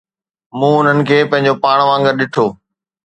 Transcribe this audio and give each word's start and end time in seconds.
مون 0.59 0.75
انهن 0.89 0.99
کي 1.07 1.17
پنهنجو 1.31 1.53
پاڻ 1.63 1.77
وانگر 1.89 2.13
ڏٺو 2.19 2.45